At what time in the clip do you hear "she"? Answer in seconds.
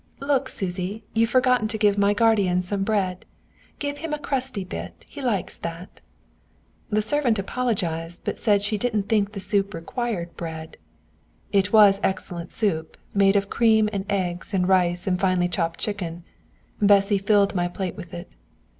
8.63-8.79